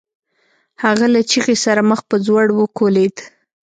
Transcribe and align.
هغه 0.83 1.05
له 1.13 1.21
چيغې 1.29 1.55
سره 1.65 1.81
مخ 1.89 1.99
په 2.09 2.15
ځوړ 2.25 2.45
وکوليد. 2.59 3.15